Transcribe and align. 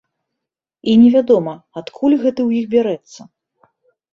І 0.93 0.95
невядома, 1.01 1.53
адкуль 1.81 2.17
гэты 2.25 2.35
ў 2.47 2.63
іх 2.63 2.73
бярэцца. 2.73 3.21